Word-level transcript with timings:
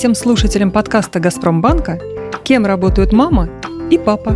всем 0.00 0.14
слушателям 0.14 0.70
подкаста 0.70 1.20
«Газпромбанка», 1.20 2.00
кем 2.42 2.64
работают 2.64 3.12
мама 3.12 3.50
и 3.90 3.98
папа. 3.98 4.34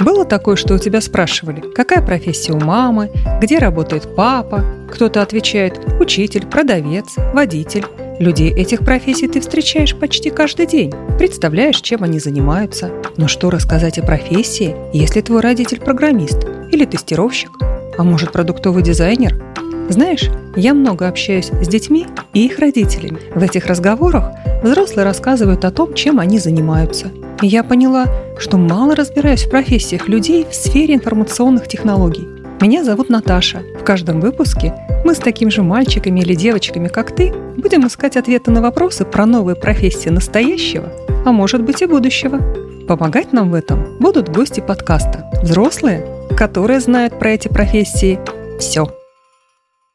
Было 0.00 0.24
такое, 0.24 0.56
что 0.56 0.74
у 0.74 0.78
тебя 0.78 1.00
спрашивали, 1.00 1.60
какая 1.60 2.04
профессия 2.04 2.52
у 2.52 2.58
мамы, 2.58 3.12
где 3.40 3.58
работает 3.58 4.16
папа, 4.16 4.64
кто-то 4.90 5.22
отвечает 5.22 5.78
«учитель», 6.00 6.44
«продавец», 6.46 7.14
«водитель». 7.32 7.84
Людей 8.18 8.52
этих 8.52 8.80
профессий 8.80 9.28
ты 9.28 9.40
встречаешь 9.40 9.94
почти 9.94 10.30
каждый 10.30 10.66
день. 10.66 10.92
Представляешь, 11.20 11.80
чем 11.82 12.02
они 12.02 12.18
занимаются. 12.18 12.90
Но 13.16 13.28
что 13.28 13.50
рассказать 13.50 13.98
о 13.98 14.02
профессии, 14.02 14.74
если 14.92 15.20
твой 15.20 15.40
родитель 15.40 15.78
программист 15.78 16.38
или 16.72 16.84
тестировщик, 16.84 17.50
а 17.96 18.02
может 18.02 18.32
продуктовый 18.32 18.82
дизайнер– 18.82 19.40
знаешь, 19.88 20.30
я 20.56 20.74
много 20.74 21.08
общаюсь 21.08 21.50
с 21.50 21.68
детьми 21.68 22.06
и 22.32 22.46
их 22.46 22.58
родителями. 22.58 23.20
В 23.34 23.42
этих 23.42 23.66
разговорах 23.66 24.30
взрослые 24.62 25.04
рассказывают 25.04 25.64
о 25.64 25.70
том, 25.70 25.94
чем 25.94 26.18
они 26.18 26.38
занимаются. 26.38 27.08
И 27.42 27.46
я 27.46 27.62
поняла, 27.62 28.06
что 28.38 28.56
мало 28.56 28.96
разбираюсь 28.96 29.44
в 29.44 29.50
профессиях 29.50 30.08
людей 30.08 30.46
в 30.48 30.54
сфере 30.54 30.94
информационных 30.94 31.68
технологий. 31.68 32.26
Меня 32.60 32.84
зовут 32.84 33.10
Наташа. 33.10 33.62
В 33.78 33.84
каждом 33.84 34.20
выпуске 34.20 34.72
мы 35.04 35.14
с 35.14 35.18
такими 35.18 35.50
же 35.50 35.62
мальчиками 35.62 36.20
или 36.20 36.34
девочками, 36.34 36.88
как 36.88 37.14
ты, 37.14 37.32
будем 37.56 37.86
искать 37.86 38.16
ответы 38.16 38.50
на 38.50 38.62
вопросы 38.62 39.04
про 39.04 39.26
новые 39.26 39.56
профессии 39.56 40.08
настоящего, 40.08 40.90
а 41.26 41.32
может 41.32 41.62
быть 41.62 41.82
и 41.82 41.86
будущего. 41.86 42.40
Помогать 42.88 43.32
нам 43.32 43.50
в 43.50 43.54
этом 43.54 43.98
будут 44.00 44.30
гости 44.30 44.60
подкаста. 44.60 45.30
Взрослые, 45.42 46.06
которые 46.36 46.80
знают 46.80 47.18
про 47.18 47.32
эти 47.32 47.48
профессии 47.48 48.18
все. 48.58 48.95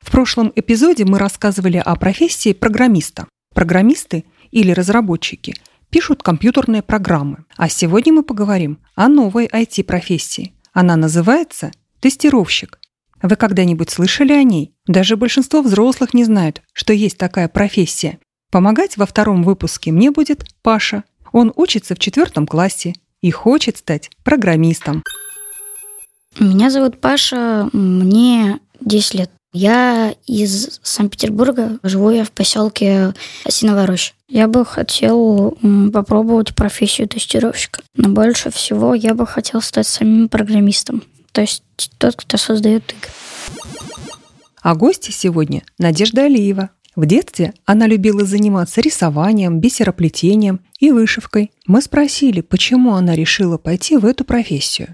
В 0.02 0.12
прошлом 0.12 0.52
эпизоде 0.56 1.06
мы 1.06 1.20
рассказывали 1.20 1.78
о 1.78 1.96
профессии 1.96 2.54
программиста. 2.54 3.28
Программисты 3.54 4.26
или 4.52 4.72
разработчики 4.72 5.56
пишут 5.90 6.24
компьютерные 6.24 6.82
программы. 6.82 7.46
А 7.58 7.70
сегодня 7.70 8.14
мы 8.14 8.24
поговорим 8.24 8.80
о 8.96 9.08
новой 9.08 9.48
IT-профессии. 9.48 10.54
Она 10.74 10.96
называется 10.96 11.72
тестировщик. 12.00 12.80
Вы 13.22 13.36
когда-нибудь 13.36 13.90
слышали 13.90 14.34
о 14.34 14.44
ней? 14.44 14.74
Даже 14.88 15.16
большинство 15.16 15.62
взрослых 15.62 16.14
не 16.14 16.24
знают, 16.24 16.64
что 16.74 16.94
есть 16.94 17.18
такая 17.18 17.48
профессия. 17.48 18.20
Помогать 18.52 18.98
во 18.98 19.06
втором 19.06 19.44
выпуске 19.44 19.92
мне 19.92 20.12
будет 20.12 20.46
Паша. 20.62 21.04
Он 21.32 21.54
учится 21.56 21.94
в 21.96 22.00
четвертом 22.00 22.48
классе 22.48 22.96
и 23.22 23.30
хочет 23.30 23.78
стать 23.78 24.10
программистом. 24.24 25.04
Меня 26.40 26.70
зовут 26.70 27.00
Паша, 27.00 27.70
мне 27.74 28.60
10 28.80 29.14
лет. 29.14 29.32
Я 29.54 30.16
из 30.28 30.80
Санкт-Петербурга, 30.82 31.78
живу 31.84 32.10
я 32.10 32.24
в 32.24 32.32
поселке 32.32 33.14
Осиновая 33.44 33.86
роща. 33.86 34.14
Я 34.30 34.48
бы 34.48 34.66
хотел 34.66 35.58
попробовать 35.92 36.56
профессию 36.56 37.10
тестировщика, 37.10 37.82
но 37.96 38.10
больше 38.10 38.50
всего 38.50 38.96
я 38.96 39.14
бы 39.14 39.28
хотел 39.28 39.62
стать 39.62 39.88
самим 39.88 40.30
программистом, 40.30 41.04
то 41.34 41.42
есть 41.42 41.64
тот, 41.98 42.16
кто 42.16 42.38
создает 42.38 42.94
игры. 42.94 43.12
А 44.62 44.76
гости 44.76 45.12
сегодня 45.12 45.64
Надежда 45.78 46.26
Алиева. 46.26 46.70
В 46.96 47.06
детстве 47.06 47.54
она 47.66 47.88
любила 47.88 48.26
заниматься 48.26 48.80
рисованием, 48.80 49.60
бисероплетением 49.60 50.62
и 50.80 50.92
вышивкой. 50.92 51.52
Мы 51.66 51.82
спросили, 51.82 52.42
почему 52.42 52.94
она 52.94 53.16
решила 53.16 53.58
пойти 53.58 53.98
в 53.98 54.06
эту 54.06 54.24
профессию. 54.24 54.94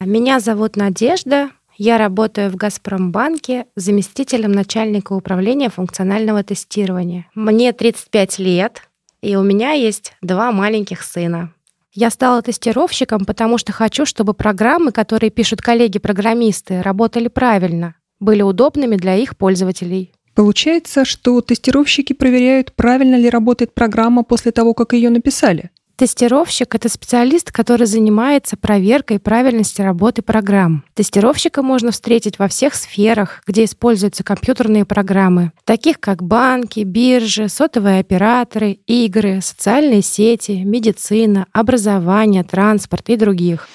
Меня 0.00 0.40
зовут 0.40 0.76
Надежда, 0.76 1.50
я 1.80 1.96
работаю 1.96 2.50
в 2.50 2.56
Газпромбанке 2.56 3.64
заместителем 3.74 4.52
начальника 4.52 5.14
управления 5.14 5.70
функционального 5.70 6.44
тестирования. 6.44 7.26
Мне 7.34 7.72
35 7.72 8.38
лет, 8.38 8.82
и 9.22 9.34
у 9.34 9.42
меня 9.42 9.72
есть 9.72 10.12
два 10.20 10.52
маленьких 10.52 11.02
сына. 11.02 11.54
Я 11.94 12.10
стала 12.10 12.42
тестировщиком, 12.42 13.24
потому 13.24 13.56
что 13.56 13.72
хочу, 13.72 14.04
чтобы 14.04 14.34
программы, 14.34 14.92
которые 14.92 15.30
пишут 15.30 15.62
коллеги-программисты, 15.62 16.82
работали 16.82 17.28
правильно, 17.28 17.94
были 18.20 18.42
удобными 18.42 18.96
для 18.96 19.16
их 19.16 19.38
пользователей. 19.38 20.12
Получается, 20.34 21.06
что 21.06 21.40
тестировщики 21.40 22.12
проверяют, 22.12 22.74
правильно 22.74 23.14
ли 23.14 23.30
работает 23.30 23.72
программа 23.72 24.22
после 24.22 24.52
того, 24.52 24.74
как 24.74 24.92
ее 24.92 25.08
написали. 25.08 25.70
Тестировщик— 26.00 26.74
это 26.76 26.88
специалист, 26.88 27.52
который 27.52 27.86
занимается 27.86 28.56
проверкой 28.56 29.18
правильности 29.18 29.82
работы 29.82 30.22
программ. 30.22 30.82
Тестировщика 30.94 31.60
можно 31.60 31.90
встретить 31.90 32.38
во 32.38 32.48
всех 32.48 32.74
сферах, 32.74 33.42
где 33.46 33.64
используются 33.64 34.24
компьютерные 34.24 34.86
программы, 34.86 35.52
таких 35.66 36.00
как 36.00 36.22
банки, 36.22 36.80
биржи, 36.80 37.50
сотовые 37.50 38.00
операторы, 38.00 38.78
игры, 38.86 39.40
социальные 39.42 40.00
сети, 40.00 40.62
медицина, 40.64 41.44
образование, 41.52 42.44
транспорт 42.44 43.10
и 43.10 43.16
других. 43.16 43.68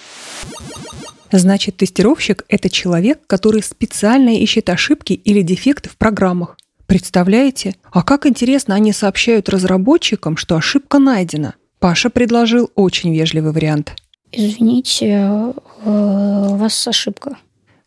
Значит, 1.32 1.78
тестировщик— 1.78 2.44
это 2.50 2.72
человек, 2.72 3.20
который 3.28 3.62
специально 3.62 4.36
ищет 4.36 4.72
ошибки 4.72 5.14
или 5.14 5.44
дефекты 5.44 5.92
в 5.92 5.98
программах. 5.98 6.58
Представляете? 6.88 7.76
А 7.92 8.02
как 8.02 8.26
интересно 8.26 8.74
они 8.74 8.94
сообщают 8.94 9.48
разработчикам, 9.48 10.38
что 10.38 10.56
ошибка 10.56 10.98
найдена— 10.98 11.54
Паша 11.80 12.10
предложил 12.10 12.72
очень 12.76 13.14
вежливый 13.14 13.52
вариант. 13.52 13.94
Извините, 14.32 15.06
э, 15.06 16.48
у 16.52 16.56
вас 16.56 16.88
ошибка. 16.88 17.38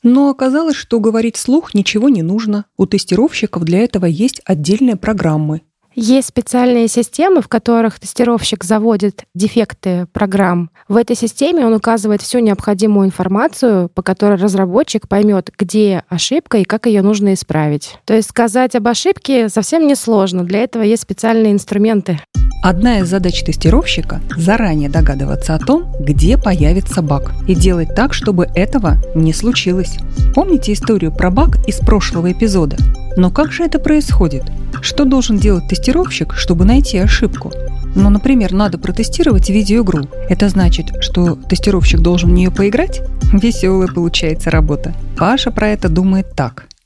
Но 0.03 0.31
оказалось, 0.31 0.77
что 0.77 1.01
говорить 1.01 1.37
слух 1.37 1.75
ничего 1.75 2.09
не 2.09 2.23
нужно. 2.23 2.65
У 2.77 2.87
тестировщиков 2.87 3.65
для 3.65 3.81
этого 3.81 4.07
есть 4.07 4.41
отдельные 4.45 4.97
программы. 4.97 5.63
Есть 6.01 6.29
специальные 6.29 6.87
системы, 6.87 7.43
в 7.43 7.49
которых 7.49 7.99
тестировщик 7.99 8.63
заводит 8.63 9.25
дефекты 9.35 10.07
программ. 10.13 10.71
В 10.87 10.97
этой 10.97 11.17
системе 11.17 11.67
он 11.67 11.75
указывает 11.75 12.23
всю 12.23 12.39
необходимую 12.39 13.07
информацию, 13.07 13.89
по 13.89 14.03
которой 14.03 14.39
разработчик 14.39 15.09
поймет, 15.09 15.51
где 15.59 16.05
ошибка 16.09 16.59
и 16.59 16.65
как 16.65 16.87
ее 16.87 17.03
нужно 17.03 17.35
исправить. 17.35 17.99
То 18.05 18.15
есть 18.15 18.29
сказать 18.29 18.77
об 18.77 18.87
ошибке 18.87 19.49
совсем 19.49 19.89
несложно. 19.89 20.45
Для 20.45 20.61
этого 20.61 20.85
есть 20.85 21.03
специальные 21.03 21.53
инструменты. 21.53 22.21
Одна 22.61 22.99
из 22.99 23.09
задач 23.09 23.43
тестировщика– 23.45 24.21
заранее 24.37 24.89
догадываться 24.89 25.55
о 25.55 25.59
том, 25.59 25.93
где 26.01 26.37
появится 26.37 27.03
баг, 27.03 27.33
и 27.47 27.55
делать 27.55 27.95
так, 27.95 28.13
чтобы 28.13 28.49
этого 28.55 28.97
не 29.15 29.33
случилось. 29.33 29.97
Помните 30.35 30.73
историю 30.73 31.13
про 31.13 31.31
баг 31.31 31.57
из 31.69 31.77
прошлого 31.77 32.33
эпизода? 32.33 32.77
Но 33.17 33.31
как 33.31 33.53
же 33.53 33.65
это 33.65 33.79
происходит? 33.79 34.45
Что 34.83 35.05
должен 35.05 35.39
делать 35.39 35.69
тестировщик, 35.69 36.35
чтобы 36.35 36.65
найти 36.65 36.99
ошибку? 36.99 37.53
Ну, 37.95 38.11
например, 38.11 38.53
надо 38.53 38.77
протестировать 38.77 39.49
видеоигру. 39.49 40.09
Это 40.29 40.49
значит, 40.49 40.87
что 41.01 41.37
тестировщик 41.37 42.01
должен 42.01 42.31
в 42.31 42.33
нее 42.33 42.51
поиграть? 42.51 43.03
Веселая 43.33 43.89
получается 43.89 44.51
работа. 44.51 44.95
Паша 45.17 45.51
про 45.53 45.69
это 45.69 45.89
думает 45.89 46.35
так– 46.35 46.67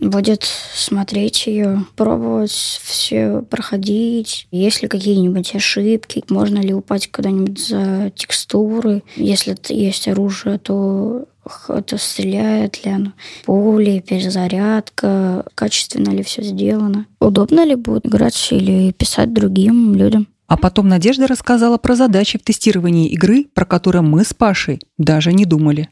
будет 0.00 0.44
смотреть 0.44 1.46
ее, 1.46 1.84
пробовать 1.96 2.50
все 2.50 3.42
проходить. 3.42 4.46
Есть 4.50 4.82
ли 4.82 4.88
какие-нибудь 4.88 5.54
ошибки, 5.54 6.22
можно 6.28 6.58
ли 6.58 6.74
упасть 6.74 7.10
куда-нибудь 7.10 7.58
за 7.58 8.12
текстуры. 8.14 9.02
Если 9.16 9.56
есть 9.68 10.08
оружие, 10.08 10.58
то 10.58 11.26
это 11.68 11.96
стреляет 11.98 12.84
ли 12.84 12.90
оно, 12.90 13.12
пули, 13.44 14.04
перезарядка, 14.06 15.44
качественно 15.54 16.10
ли 16.10 16.22
все 16.22 16.42
сделано, 16.42 17.06
удобно 17.20 17.64
ли 17.64 17.76
будет 17.76 18.06
играть 18.06 18.48
или 18.50 18.92
писать 18.92 19.32
другим 19.32 19.94
людям. 19.94 20.26
А 20.48 20.56
потом 20.56 20.88
Надежда 20.88 21.26
рассказала 21.26 21.76
про 21.76 21.96
задачи 21.96 22.38
в 22.38 22.42
тестировании 22.42 23.08
игры, 23.10 23.46
про 23.52 23.64
которые 23.64 24.02
мы 24.02 24.24
с 24.24 24.32
Пашей 24.32 24.80
даже 24.96 25.32
не 25.32 25.44
думали. 25.44 25.88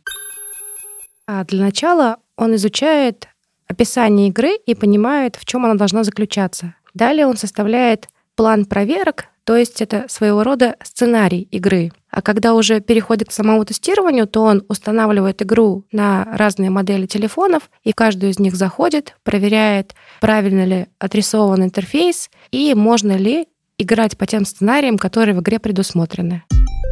А 1.26 1.44
для 1.44 1.64
начала 1.64 2.18
он 2.36 2.54
изучает 2.54 3.28
описание 3.74 4.28
игры 4.28 4.56
и 4.66 4.74
понимает, 4.74 5.36
в 5.36 5.44
чем 5.44 5.64
она 5.64 5.74
должна 5.74 6.04
заключаться. 6.04 6.74
Далее 6.94 7.26
он 7.26 7.36
составляет 7.36 8.08
план 8.36 8.64
проверок, 8.64 9.26
то 9.44 9.56
есть 9.56 9.82
это 9.82 10.06
своего 10.08 10.42
рода 10.42 10.76
сценарий 10.82 11.42
игры. 11.50 11.92
А 12.10 12.22
когда 12.22 12.54
уже 12.54 12.80
переходит 12.80 13.28
к 13.28 13.32
самому 13.32 13.64
тестированию, 13.64 14.26
то 14.26 14.42
он 14.42 14.64
устанавливает 14.68 15.42
игру 15.42 15.84
на 15.92 16.24
разные 16.24 16.70
модели 16.70 17.06
телефонов 17.06 17.68
и 17.82 17.92
в 17.92 17.96
каждую 17.96 18.30
из 18.30 18.38
них 18.38 18.54
заходит, 18.54 19.16
проверяет, 19.24 19.94
правильно 20.20 20.64
ли 20.64 20.86
отрисован 20.98 21.64
интерфейс 21.64 22.30
и 22.52 22.74
можно 22.74 23.16
ли 23.16 23.48
играть 23.76 24.16
по 24.16 24.26
тем 24.26 24.44
сценариям, 24.44 24.98
которые 24.98 25.34
в 25.34 25.40
игре 25.40 25.58
предусмотрены. 25.58 26.44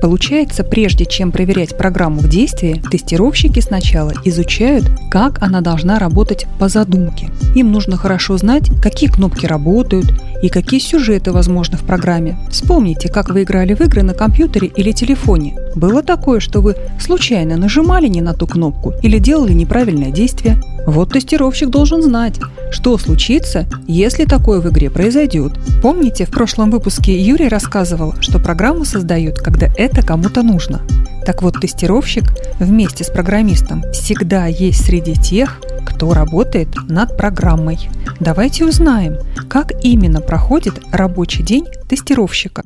Получается, 0.03 0.65
прежде 0.65 1.07
чем 1.07 1.31
проверять 1.31 1.79
программу 1.79 2.19
в 2.19 2.29
действии, 2.29 2.83
тестировщики 2.91 3.61
сначала 3.61 4.13
изучают, 4.25 4.91
как 5.13 5.41
она 5.41 5.61
должна 5.61 6.01
работать 6.01 6.47
по 6.59 6.69
задумке. 6.69 7.31
Им 7.55 7.71
нужно 7.71 7.97
хорошо 7.97 8.37
знать, 8.37 8.69
какие 8.83 9.09
кнопки 9.09 9.47
работают 9.47 10.13
и 10.43 10.49
какие 10.49 10.81
сюжеты 10.81 11.33
возможны 11.33 11.79
в 11.79 11.85
программе. 11.85 12.37
Вспомните, 12.51 13.09
как 13.09 13.31
вы 13.31 13.45
играли 13.45 13.75
в 13.75 13.81
игры 13.81 14.03
на 14.03 14.13
компьютере 14.13 14.69
или 14.69 14.93
телефоне. 14.93 15.57
Было 15.75 16.03
такое, 16.03 16.41
что 16.41 16.61
вы 16.61 16.77
случайно 17.01 17.57
нажимали 17.57 18.09
не 18.09 18.21
на 18.21 18.35
ту 18.35 18.47
кнопку 18.47 18.93
или 19.03 19.19
делали 19.19 19.53
неправильное 19.53 20.11
действие? 20.11 20.61
Вот 20.87 21.13
тестировщик 21.13 21.71
должен 21.71 22.03
знать, 22.03 22.41
что 22.73 22.99
случится, 22.99 23.67
если 23.87 24.25
такое 24.25 24.61
в 24.61 24.69
игре 24.69 24.91
произойдет. 24.91 25.53
Помните, 25.81 26.27
в 26.27 26.31
прошлом 26.31 26.71
выпуске 26.71 27.21
Юрий 27.21 27.49
рассказывал, 27.49 28.15
что 28.21 28.41
программу 28.41 28.85
создают, 28.85 29.39
когда 29.39 29.69
это 29.77 30.03
кому-то 30.03 30.43
нужно. 30.43 30.81
Так 31.25 31.43
вот, 31.43 31.61
тестировщик 31.61 32.25
вместе 32.59 33.05
с 33.05 33.11
программистом 33.11 33.85
всегда 33.93 34.47
есть 34.47 34.85
среди 34.85 35.15
тех, 35.15 35.61
кто 35.85 36.15
работает 36.15 36.69
над 36.89 37.17
программой. 37.17 37.79
Давайте 38.21 38.65
узнаем, 38.65 39.19
как 39.49 39.73
именно 39.85 40.21
проходит 40.21 40.81
рабочий 40.93 41.43
день 41.43 41.67
тестировщика. 41.89 42.63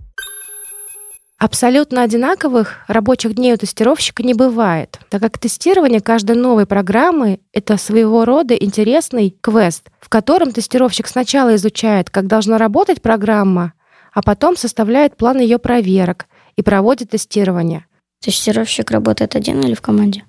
Абсолютно 1.38 2.02
одинаковых 2.02 2.76
рабочих 2.88 3.34
дней 3.34 3.52
у 3.52 3.56
тестировщика 3.58 4.22
не 4.22 4.32
бывает, 4.32 4.98
так 5.10 5.20
как 5.20 5.38
тестирование 5.38 6.00
каждой 6.00 6.34
новой 6.34 6.64
программы— 6.64 7.40
это 7.52 7.76
своего 7.76 8.24
рода 8.24 8.54
интересный 8.54 9.36
квест, 9.42 9.90
в 10.00 10.08
котором 10.08 10.52
тестировщик 10.52 11.06
сначала 11.06 11.54
изучает, 11.56 12.08
как 12.08 12.26
должна 12.26 12.56
работать 12.56 13.02
программа, 13.02 13.74
а 14.14 14.22
потом 14.22 14.56
составляет 14.56 15.18
план 15.18 15.38
ее 15.38 15.58
проверок 15.58 16.26
и 16.56 16.62
проводит 16.62 17.10
тестирование. 17.10 17.84
Тестировщик 18.20 18.90
работает 18.90 19.36
один 19.36 19.60
или 19.60 19.74
в 19.74 19.82
команде? 19.82 20.24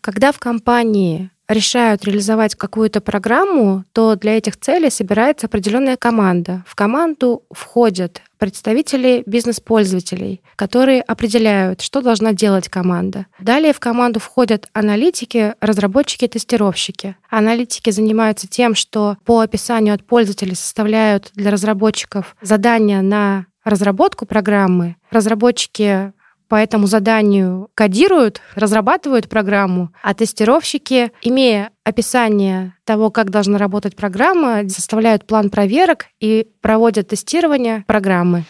Когда 0.00 0.32
в 0.32 0.38
компании 0.38 1.30
решают 1.48 2.04
реализовать 2.04 2.54
какую-то 2.54 3.00
программу, 3.00 3.84
то 3.92 4.16
для 4.16 4.36
этих 4.36 4.56
целей 4.56 4.90
собирается 4.90 5.46
определенная 5.46 5.96
команда. 5.96 6.64
В 6.66 6.74
команду 6.74 7.42
входят 7.50 8.22
представители 8.38 9.22
бизнес-пользователей, 9.26 10.42
которые 10.56 11.00
определяют, 11.02 11.80
что 11.80 12.02
должна 12.02 12.32
делать 12.32 12.68
команда. 12.68 13.26
Далее 13.38 13.72
в 13.72 13.80
команду 13.80 14.20
входят 14.20 14.68
аналитики, 14.72 15.54
разработчики, 15.60 16.26
тестировщики. 16.26 17.16
Аналитики 17.30 17.90
занимаются 17.90 18.46
тем, 18.46 18.74
что 18.74 19.16
по 19.24 19.40
описанию 19.40 19.94
от 19.94 20.04
пользователей 20.04 20.54
составляют 20.54 21.30
для 21.34 21.50
разработчиков 21.50 22.36
задания 22.42 23.00
на 23.00 23.46
разработку 23.64 24.26
программы. 24.26 24.96
Разработчики 25.10 26.12
по 26.48 26.56
этому 26.56 26.86
заданию 26.86 27.68
кодируют, 27.74 28.40
разрабатывают 28.54 29.28
программу, 29.28 29.92
а 30.02 30.14
тестировщики, 30.14 31.12
имея 31.22 31.70
описание 31.84 32.74
того, 32.84 33.10
как 33.10 33.30
должна 33.30 33.58
работать 33.58 33.96
программа, 33.96 34.68
составляют 34.68 35.26
план 35.26 35.50
проверок 35.50 36.06
и 36.20 36.48
проводят 36.60 37.08
тестирование 37.08 37.84
программы. 37.86 38.44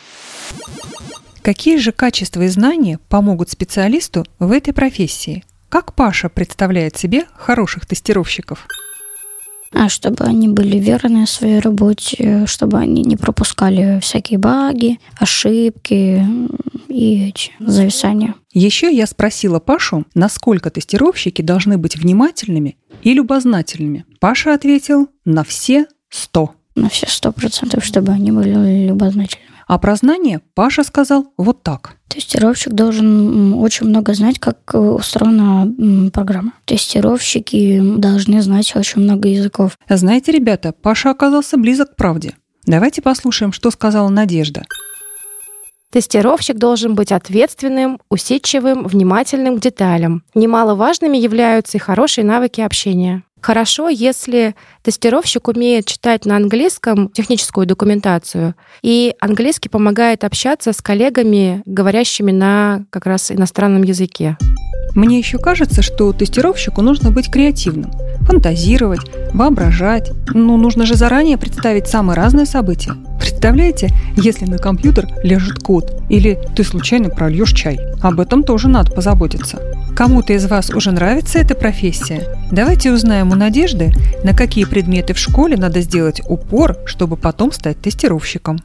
Какие 1.43 1.77
же 1.77 1.93
качества 1.93 2.43
и 2.43 2.49
знания 2.49 2.99
помогут 3.09 3.51
специалисту 3.51 4.25
в 4.39 4.51
этой 4.51 4.75
профессии? 4.75 5.45
Как 5.69 5.95
Паша 5.95 6.29
представляет 6.29 6.97
себе 6.97 7.27
хороших 7.35 7.87
тестировщиков? 7.87 8.67
А 9.73 9.89
чтобы 9.89 10.25
они 10.25 10.49
были 10.49 10.79
верны 10.79 11.27
своей 11.27 11.59
работе, 11.59 12.45
чтобы 12.47 12.79
они 12.79 13.03
не 13.03 13.17
пропускали 13.17 14.01
всякие 14.01 14.39
баги, 14.39 14.99
ошибки 15.19 16.25
и 16.89 17.29
эти 17.29 17.53
зависания. 17.59 18.35
Еще 18.53 18.95
я 18.95 19.07
спросила 19.07 19.59
Пашу, 19.59 20.07
насколько 20.15 20.71
тестировщики 20.71 21.43
должны 21.43 21.79
быть 21.79 21.97
внимательными 21.97 22.79
и 23.03 23.13
любознательными. 23.13 24.05
Паша 24.21 24.55
ответил 24.55 25.09
на 25.25 25.45
все 25.45 25.87
сто. 26.09 26.55
На 26.75 26.89
все 26.89 27.07
сто 27.09 27.33
процентов, 27.33 27.85
чтобы 27.85 28.13
они 28.13 28.33
были 28.33 28.87
любознательными. 28.87 29.46
А 29.67 29.79
про 29.79 29.97
знания 29.97 30.41
Паша 30.55 30.85
сказал 30.85 31.33
вот 31.37 31.63
так. 31.65 31.97
Тестировщик 32.09 32.73
должен 32.73 33.55
очень 33.55 33.87
много 33.87 34.15
знать, 34.15 34.39
как 34.39 34.59
э, 34.73 34.79
устроена 34.79 36.11
программа. 36.13 36.53
Тестировщики 36.65 37.83
должны 37.99 38.41
знать 38.43 38.75
очень 38.77 39.03
много 39.03 39.29
языков. 39.29 39.77
Знаете, 39.89 40.31
ребята, 40.31 40.73
Паша 40.73 41.11
оказался 41.11 41.57
близок 41.57 41.93
к 41.93 41.97
правде. 41.97 42.35
Давайте 42.65 43.03
послушаем, 43.03 43.53
что 43.53 43.71
сказала 43.71 44.09
Надежда. 44.09 44.65
Тестировщик 45.91 46.59
должен 46.59 46.95
быть 46.95 47.11
ответственным, 47.11 48.01
усидчивым, 48.09 48.87
внимательным 48.87 49.57
к 49.57 49.61
деталям. 49.61 50.23
Немаловажными 50.35 51.17
являются 51.17 51.79
и 51.79 51.81
хорошие 51.81 52.25
навыки 52.25 52.61
общения. 52.61 53.23
Хорошо, 53.41 53.89
если 53.89 54.57
тестировщик 54.83 55.49
умеет 55.49 55.87
читать 55.87 56.25
на 56.25 56.37
английском 56.37 57.11
техническую 57.11 57.67
документацию, 57.67 58.55
и 58.83 59.15
английский 59.21 59.69
помогает 59.69 60.25
общаться 60.25 60.73
с 60.73 60.83
коллегами, 60.83 61.63
говорящими 61.65 62.33
на 62.33 62.85
как 62.91 63.07
раз 63.07 63.31
иностранном 63.31 63.83
языке. 63.83 64.37
Мне 64.97 65.19
еще 65.19 65.39
кажется, 65.39 65.83
что 65.83 66.13
тестировщику 66.13 66.81
нужно 66.81 67.11
быть 67.11 67.31
креативным, 67.31 67.93
фантазировать, 68.23 69.03
воображать. 69.35 70.11
Ну, 70.33 70.57
нужно 70.57 70.87
же 70.87 70.95
заранее 70.95 71.37
представить 71.37 71.87
самые 71.87 72.17
разные 72.17 72.47
события. 72.47 72.95
Представляете, 73.21 73.91
если 74.17 74.47
на 74.47 74.57
компьютер 74.57 75.07
лежит 75.23 75.59
код, 75.59 76.03
или 76.09 76.39
ты 76.57 76.65
случайно 76.65 77.11
прольешь 77.11 77.53
чай? 77.53 77.79
Об 78.03 78.21
этом 78.21 78.43
тоже 78.43 78.69
надо 78.69 78.91
позаботиться. 78.91 79.61
Кому-то 79.97 80.35
из 80.35 80.45
вас 80.45 80.69
уже 80.69 80.91
нравится 80.93 81.39
эта 81.39 81.55
профессия? 81.55 82.29
Давайте 82.53 82.93
узнаем 82.93 83.33
у 83.33 83.35
Надежды, 83.35 83.95
на 84.25 84.37
какие 84.37 84.67
предметы 84.67 85.15
в 85.15 85.19
школе 85.19 85.57
надо 85.57 85.81
сделать 85.81 86.21
упор, 86.29 86.77
чтобы 86.85 87.17
потом 87.17 87.51
стать 87.51 87.81
тестировщиком. 87.81 88.59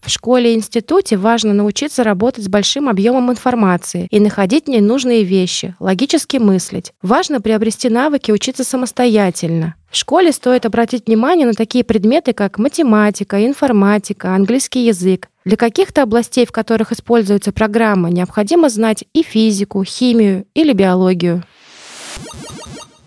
В 0.00 0.08
школе 0.08 0.52
и 0.52 0.56
институте 0.56 1.18
важно 1.18 1.52
научиться 1.52 2.02
работать 2.02 2.44
с 2.44 2.48
большим 2.48 2.88
объемом 2.88 3.30
информации 3.30 4.06
и 4.10 4.18
находить 4.18 4.64
в 4.64 4.68
ней 4.68 4.80
нужные 4.80 5.22
вещи, 5.22 5.74
логически 5.80 6.38
мыслить. 6.38 6.94
Важно 7.02 7.42
приобрести 7.42 7.90
навыки 7.90 8.30
учиться 8.30 8.64
самостоятельно. 8.64 9.74
В 9.90 9.96
школе 9.96 10.32
стоит 10.32 10.64
обратить 10.64 11.08
внимание 11.08 11.46
на 11.46 11.52
такие 11.52 11.84
предметы, 11.84 12.32
как 12.32 12.58
математика, 12.58 13.44
информатика, 13.44 14.34
английский 14.34 14.86
язык. 14.86 15.28
Для 15.46 15.56
каких-то 15.56 16.02
областей, 16.02 16.44
в 16.44 16.50
которых 16.50 16.90
используется 16.90 17.52
программа, 17.52 18.10
необходимо 18.10 18.68
знать 18.68 19.04
и 19.12 19.22
физику, 19.22 19.84
химию 19.84 20.44
или 20.54 20.72
биологию. 20.72 21.44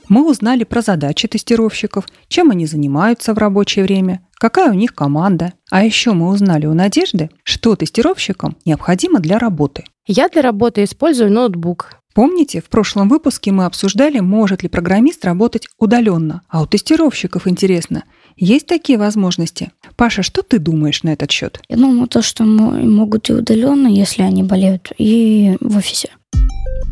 Мы 0.07 0.25
узнали 0.25 0.63
про 0.63 0.81
задачи 0.81 1.27
тестировщиков, 1.27 2.06
чем 2.30 2.51
они 2.51 2.65
занимаются 2.65 3.33
в 3.33 3.38
рабочее 3.38 3.83
время, 3.83 4.25
какая 4.36 4.71
у 4.71 4.74
них 4.74 4.95
команда. 4.95 5.51
А 5.69 5.83
еще 5.83 6.13
мы 6.13 6.30
узнали 6.30 6.65
у 6.65 6.74
Надежды, 6.74 7.30
что 7.44 7.75
тестировщикам 7.75 8.56
необходимо 8.63 9.19
для 9.19 9.38
работы. 9.38 9.83
Я 10.07 10.30
для 10.30 10.42
работы 10.42 10.85
использую 10.85 11.33
ноутбук. 11.33 12.00
Помните, 12.13 12.61
в 12.61 12.69
прошлом 12.69 13.09
выпуске 13.09 13.52
мы 13.52 13.66
обсуждали, 13.66 14.19
может 14.19 14.63
ли 14.63 14.69
программист 14.69 15.25
работать 15.25 15.68
удаленно. 15.78 16.42
А 16.47 16.61
у 16.61 16.66
тестировщиков 16.68 17.47
интересно, 17.47 18.04
есть 18.39 18.67
такие 18.67 18.97
возможности? 18.97 19.71
Паша, 19.95 20.23
что 20.23 20.41
ты 20.43 20.59
думаешь 20.59 21.03
на 21.03 21.09
этот 21.09 21.29
счет? 21.29 21.61
Я 21.67 21.75
думаю, 21.75 22.07
то, 22.07 22.21
что 22.21 22.43
могут 22.43 23.29
и 23.29 23.33
удаленно, 23.33 23.87
если 23.87 24.21
они 24.21 24.43
болеют, 24.43 24.91
и 24.97 25.57
в 25.59 25.77
офисе. 25.77 26.09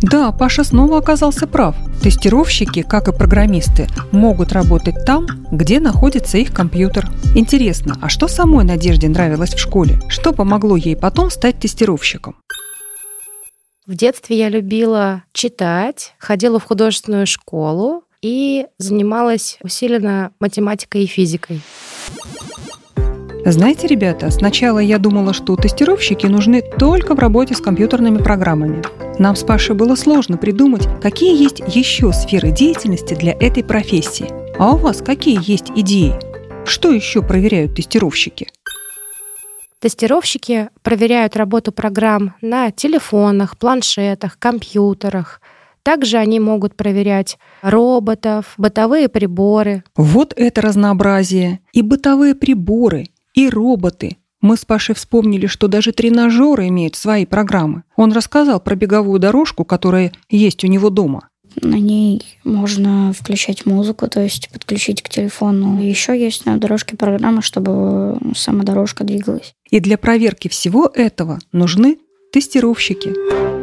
Да, 0.01 0.31
Паша 0.31 0.63
снова 0.63 0.97
оказался 0.99 1.47
прав. 1.47 1.75
Тестировщики, 2.03 2.83
как 2.83 3.07
и 3.07 3.13
программисты, 3.13 3.87
могут 4.11 4.51
работать 4.51 5.05
там, 5.05 5.25
где 5.51 5.79
находится 5.79 6.37
их 6.37 6.53
компьютер. 6.53 7.09
Интересно, 7.35 7.97
а 8.01 8.09
что 8.09 8.27
самой 8.27 8.63
Надежде 8.63 9.07
нравилось 9.07 9.55
в 9.55 9.59
школе? 9.59 9.99
Что 10.09 10.33
помогло 10.33 10.75
ей 10.75 10.95
потом 10.95 11.31
стать 11.31 11.59
тестировщиком? 11.59 12.35
В 13.87 13.95
детстве 13.95 14.37
я 14.37 14.49
любила 14.49 15.23
читать, 15.31 16.13
ходила 16.19 16.59
в 16.59 16.65
художественную 16.65 17.25
школу 17.25 18.03
и 18.27 18.65
занималась 18.77 19.57
усиленно 19.63 20.31
математикой 20.41 21.03
и 21.03 21.07
физикой. 21.07 21.61
Знаете, 23.45 23.87
ребята, 23.87 24.29
сначала 24.31 24.79
я 24.79 24.97
думала, 24.97 25.31
что 25.31 25.55
тестировщики 25.55 26.25
нужны 26.25 26.61
только 26.77 27.15
в 27.15 27.19
работе 27.19 27.55
с 27.55 27.61
компьютерными 27.61 28.17
программами. 28.17 28.83
Нам 29.17 29.37
с 29.37 29.43
Пашей 29.43 29.75
было 29.75 29.95
сложно 29.95 30.37
придумать, 30.37 30.89
какие 31.01 31.41
есть 31.41 31.61
еще 31.73 32.11
сферы 32.11 32.51
деятельности 32.51 33.13
для 33.13 33.31
этой 33.31 33.63
профессии. 33.63 34.29
А 34.59 34.73
у 34.73 34.77
вас 34.77 35.01
какие 35.01 35.39
есть 35.49 35.71
идеи? 35.73 36.13
Что 36.65 36.91
еще 36.91 37.21
проверяют 37.21 37.75
тестировщики? 37.75 38.47
Тестировщики 39.79 40.69
проверяют 40.81 41.37
работу 41.37 41.71
программ 41.71 42.35
на 42.41 42.71
телефонах, 42.71 43.57
планшетах, 43.57 44.37
компьютерах. 44.37 45.39
Также 45.87 46.17
они 46.17 46.41
могут 46.41 46.75
проверять 46.75 47.37
роботов, 47.61 48.55
бытовые 48.57 49.07
приборы. 49.07 49.85
Вот 49.95 50.33
это 50.35 50.59
разнообразие! 50.59 51.61
И 51.71 51.81
бытовые 51.81 52.35
приборы, 52.35 53.07
и 53.33 53.47
роботы. 53.47 54.17
Мы 54.41 54.57
с 54.57 54.65
Пашей 54.65 54.95
вспомнили, 54.95 55.47
что 55.47 55.69
даже 55.69 55.93
тренажеры 55.93 56.67
имеют 56.67 56.97
свои 56.97 57.25
программы. 57.25 57.83
Он 57.95 58.11
рассказал 58.11 58.59
про 58.59 58.75
беговую 58.75 59.21
дорожку, 59.21 59.63
которая 59.63 60.11
есть 60.29 60.65
у 60.65 60.67
него 60.67 60.89
дома. 60.89 61.29
На 61.61 61.79
ней 61.79 62.37
можно 62.43 63.13
включать 63.17 63.65
музыку, 63.65 64.09
то 64.09 64.19
есть 64.19 64.49
подключить 64.51 65.01
к 65.01 65.07
телефону. 65.07 65.81
Еще 65.81 66.19
есть 66.19 66.45
на 66.45 66.57
дорожке 66.57 66.97
программа, 66.97 67.41
чтобы 67.41 68.19
сама 68.35 68.65
дорожка 68.65 69.05
двигалась. 69.05 69.53
И 69.69 69.79
для 69.79 69.97
проверки 69.97 70.49
всего 70.49 70.91
этого 70.93 71.39
нужны 71.53 71.97
тестировщики. 72.33 73.56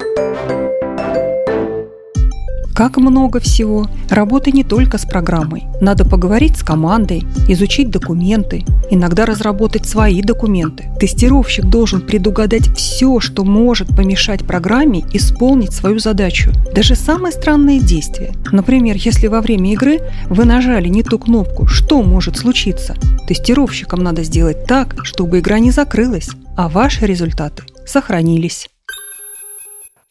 Как 2.75 2.97
много 2.97 3.38
всего. 3.38 3.87
Работы 4.11 4.50
не 4.50 4.64
только 4.64 4.99
с 4.99 5.07
программой. 5.07 5.62
Надо 5.81 6.04
поговорить 6.04 6.57
с 6.57 6.64
командой, 6.64 7.23
изучить 7.47 7.88
документы, 7.88 8.64
иногда 8.90 9.26
разработать 9.26 9.87
свои 9.87 10.21
документы. 10.23 10.87
Тестировщик 10.99 11.66
должен 11.66 12.00
предугадать 12.00 12.76
все, 12.76 13.21
что 13.21 13.45
может 13.45 13.95
помешать 13.97 14.45
программе 14.45 15.04
исполнить 15.12 15.73
свою 15.73 16.00
задачу. 16.00 16.50
Даже 16.75 16.97
самые 16.97 17.31
странные 17.31 17.78
действия. 17.78 18.33
Например, 18.50 18.97
если 18.99 19.28
во 19.28 19.40
время 19.40 19.73
игры 19.73 20.00
вы 20.28 20.45
нажали 20.45 20.88
не 20.88 21.04
ту 21.04 21.21
кнопку, 21.21 21.69
что 21.69 22.02
может 22.02 22.38
случиться? 22.38 22.97
Тестировщикам 23.28 24.02
надо 24.02 24.25
сделать 24.25 24.66
так, 24.66 24.97
чтобы 25.04 25.38
игра 25.38 25.61
не 25.61 25.71
закрылась, 25.71 26.31
а 26.57 26.69
ваши 26.69 27.07
результаты 27.07 27.62
сохранились. 27.87 28.69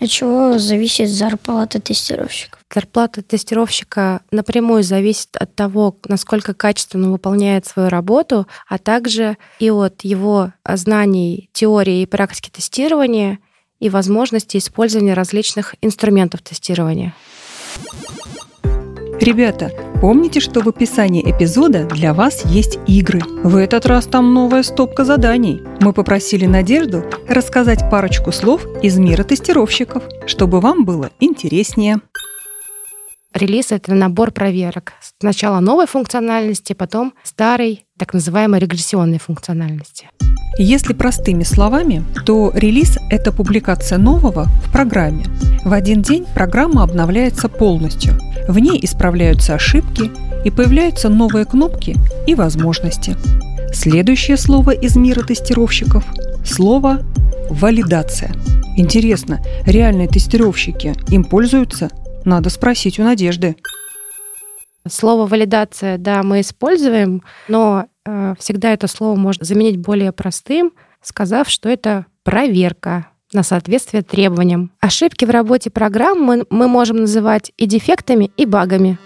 От 0.03 0.10
чего 0.10 0.60
зависит 0.60 1.10
зарплата 1.10 1.79
тестировщиков? 1.79 2.60
Зарплата 2.74 3.22
тестировщика 3.22 4.19
напрямую 4.31 4.83
зависит 4.83 5.38
от 5.38 5.55
того, 5.55 5.95
насколько 6.10 6.53
качественно 6.53 7.10
выполняет 7.10 7.65
свою 7.65 7.88
работу, 7.88 8.45
а 8.67 8.79
также 8.79 9.38
и 9.60 9.69
от 9.69 10.03
его 10.03 10.51
знаний 10.67 11.50
теории 11.53 12.01
и 12.01 12.05
практики 12.05 12.50
тестирования 12.50 13.39
и 13.79 13.89
возможности 13.89 14.57
использования 14.57 15.13
различных 15.13 15.75
инструментов 15.81 16.41
тестирования. 16.41 17.15
Ребята, 19.23 19.71
помните, 20.01 20.41
что 20.41 20.59
в 20.59 20.67
описании 20.67 21.23
эпизода 21.23 21.85
для 21.85 22.13
вас 22.13 22.43
есть 22.43 22.77
игры. 22.87 23.21
В 23.41 23.55
этот 23.55 23.85
раз 23.85 24.05
там 24.05 24.33
новая 24.33 24.63
стопка 24.63 25.05
заданий. 25.05 25.63
Мы 25.79 25.93
попросили 25.93 26.45
Надежду 26.45 27.05
рассказать 27.29 27.89
парочку 27.89 28.33
слов 28.33 28.67
из 28.81 28.97
мира 28.97 29.23
тестировщиков, 29.23 30.03
чтобы 30.25 30.59
вам 30.59 30.83
было 30.83 31.09
интереснее. 31.21 32.01
Релиз— 33.33 33.67
это 33.71 33.95
набор 33.95 34.31
проверок. 34.31 34.93
Сначала 35.19 35.59
новой 35.59 35.87
функциональности, 35.87 36.73
потом 36.73 37.13
старой, 37.23 37.85
так 37.97 38.13
называемой 38.13 38.59
регрессионной 38.59 39.17
функциональности. 39.17 40.07
Если 40.59 40.93
простыми 40.93 41.41
словами, 41.41 42.03
то 42.27 42.51
релиз– 42.53 42.99
это 43.09 43.31
публикация 43.31 43.97
нового 43.97 44.45
в 44.63 44.71
программе. 44.71 45.25
В 45.65 45.73
один 45.73 46.03
день 46.03 46.25
программа 46.35 46.83
обновляется 46.83 47.49
полностью. 47.49 48.19
В 48.47 48.59
ней 48.59 48.79
исправляются 48.83 49.55
ошибки 49.55 50.11
и 50.45 50.51
появляются 50.51 51.09
новые 51.09 51.45
кнопки 51.45 51.95
и 52.27 52.35
возможности. 52.35 53.15
Следующее 53.73 54.37
слово 54.37 54.71
из 54.71 54.95
мира 54.95 55.23
тестировщиков– 55.23 56.03
слово 56.45 56.99
«валидация». 57.49 58.31
Интересно, 58.77 59.39
реальные 59.65 60.07
тестировщики 60.07 60.93
им 61.09 61.23
пользуются? 61.23 61.89
Надо 62.25 62.49
спросить 62.49 62.99
у 62.99 63.03
Надежды. 63.03 63.55
Слово 64.87 65.27
валидация, 65.27 65.97
да, 65.97 66.23
мы 66.23 66.41
используем, 66.41 67.23
но 67.47 67.87
Э, 68.05 68.35
всегда 68.37 68.73
это 68.73 68.87
слово 68.87 69.15
можно 69.15 69.45
заменить 69.45 69.77
более 69.77 70.11
простым, 70.11 70.73
сказав, 71.01 71.49
что 71.49 71.69
это 71.69 72.05
проверка 72.23 73.07
на 73.31 73.43
соответствие 73.43 74.03
требованиям. 74.03 74.71
Ошибки 74.79 75.25
в 75.25 75.29
работе 75.29 75.69
программ 75.69 76.21
мы, 76.21 76.45
мы 76.49 76.67
можем 76.67 76.97
называть 76.97 77.51
и 77.57 77.65
дефектами, 77.65 78.31
и 78.37 78.45
багами. 78.45 78.97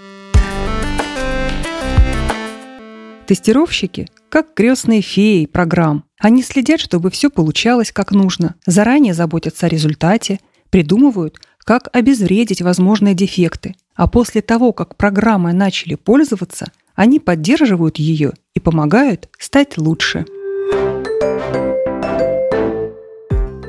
Тестировщики 3.28 4.08
как 4.30 4.54
крестные 4.54 5.02
феи 5.02 5.46
программ. 5.46 6.06
Они 6.20 6.42
следят, 6.42 6.80
чтобы 6.80 7.12
все 7.12 7.30
получалось 7.30 7.92
как 7.92 8.12
нужно, 8.12 8.56
заранее 8.66 9.14
заботятся 9.14 9.68
о 9.68 9.70
результате, 9.70 10.40
придумывают, 10.70 11.40
как 11.68 11.90
обезвредить 11.92 12.62
возможные 12.62 13.14
дефекты. 13.14 13.76
А 13.94 14.08
после 14.08 14.42
того, 14.42 14.72
как 14.72 14.96
программой 14.96 15.52
начали 15.52 15.96
пользоваться, 15.96 16.72
они 16.96 17.20
поддерживают 17.20 17.98
ее 17.98 18.32
и 18.54 18.62
помогают 18.62 19.28
стать 19.38 19.78
лучше. 19.78 20.26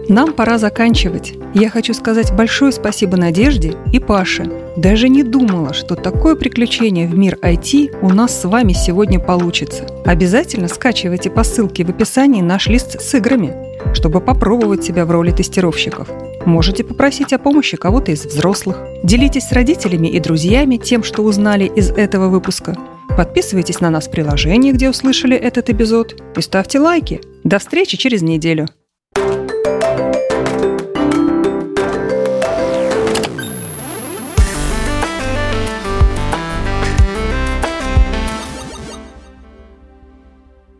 Нам 0.08 0.32
пора 0.32 0.58
заканчивать. 0.58 1.34
Я 1.54 1.70
хочу 1.70 1.92
сказать 1.92 2.32
большое 2.32 2.70
спасибо 2.70 3.16
Надежде 3.16 3.74
и 3.92 3.98
Паше. 3.98 4.48
Даже 4.76 5.08
не 5.08 5.24
думала, 5.24 5.74
что 5.74 5.96
такое 5.96 6.36
приключение 6.36 7.08
в 7.08 7.18
мир 7.18 7.36
IT 7.42 7.98
у 8.00 8.10
нас 8.10 8.40
с 8.40 8.44
вами 8.44 8.74
сегодня 8.74 9.18
получится. 9.18 9.84
Обязательно 10.06 10.68
скачивайте 10.68 11.30
по 11.30 11.42
ссылке 11.42 11.84
в 11.84 11.90
описании 11.90 12.42
наш 12.42 12.68
лист 12.68 13.00
с 13.00 13.14
играми, 13.16 13.52
чтобы 13.92 14.20
попробовать 14.20 14.84
себя 14.84 15.04
в 15.04 15.10
роли 15.10 15.32
тестировщиков. 15.32 16.08
Можете 16.48 16.82
попросить 16.82 17.34
о 17.34 17.38
помощи 17.38 17.76
кого-то 17.76 18.10
из 18.10 18.24
взрослых. 18.24 18.78
Делитесь 19.02 19.48
с 19.48 19.52
родителями 19.52 20.08
и 20.08 20.18
друзьями 20.18 20.78
тем, 20.78 21.04
что 21.04 21.22
узнали 21.22 21.66
из 21.66 21.90
этого 21.90 22.30
выпуска. 22.30 22.74
Подписывайтесь 23.18 23.80
на 23.80 23.90
нас 23.90 24.08
в 24.08 24.10
приложении, 24.10 24.72
где 24.72 24.88
услышали 24.88 25.36
этот 25.36 25.68
эпизод, 25.68 26.22
и 26.34 26.40
ставьте 26.40 26.80
лайки. 26.80 27.20
До 27.44 27.58
встречи 27.58 27.98
через 27.98 28.22
неделю. 28.22 28.66